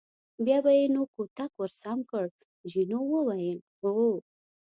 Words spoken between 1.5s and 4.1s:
ور سم کړ، جینو وویل: هو.